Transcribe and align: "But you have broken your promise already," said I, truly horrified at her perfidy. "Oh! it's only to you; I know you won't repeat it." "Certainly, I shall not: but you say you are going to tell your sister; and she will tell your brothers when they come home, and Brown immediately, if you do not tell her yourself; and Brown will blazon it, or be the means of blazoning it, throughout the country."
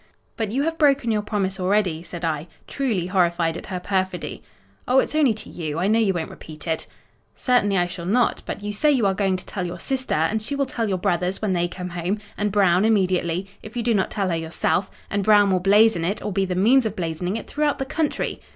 "But 0.35 0.51
you 0.51 0.63
have 0.63 0.79
broken 0.79 1.11
your 1.11 1.21
promise 1.21 1.59
already," 1.59 2.01
said 2.01 2.25
I, 2.25 2.47
truly 2.65 3.05
horrified 3.05 3.55
at 3.55 3.67
her 3.67 3.79
perfidy. 3.79 4.41
"Oh! 4.87 4.97
it's 4.97 5.13
only 5.13 5.35
to 5.35 5.47
you; 5.47 5.77
I 5.77 5.85
know 5.85 5.99
you 5.99 6.11
won't 6.11 6.31
repeat 6.31 6.65
it." 6.65 6.87
"Certainly, 7.35 7.77
I 7.77 7.85
shall 7.85 8.07
not: 8.07 8.41
but 8.47 8.63
you 8.63 8.73
say 8.73 8.91
you 8.91 9.05
are 9.05 9.13
going 9.13 9.37
to 9.37 9.45
tell 9.45 9.63
your 9.63 9.77
sister; 9.77 10.15
and 10.15 10.41
she 10.41 10.55
will 10.55 10.65
tell 10.65 10.89
your 10.89 10.97
brothers 10.97 11.39
when 11.39 11.53
they 11.53 11.67
come 11.67 11.89
home, 11.89 12.17
and 12.35 12.51
Brown 12.51 12.83
immediately, 12.83 13.47
if 13.61 13.77
you 13.77 13.83
do 13.83 13.93
not 13.93 14.09
tell 14.09 14.29
her 14.29 14.35
yourself; 14.35 14.89
and 15.11 15.23
Brown 15.23 15.51
will 15.51 15.59
blazon 15.59 16.03
it, 16.03 16.19
or 16.25 16.33
be 16.33 16.45
the 16.45 16.55
means 16.55 16.87
of 16.87 16.95
blazoning 16.95 17.35
it, 17.37 17.45
throughout 17.45 17.77
the 17.77 17.85
country." 17.85 18.39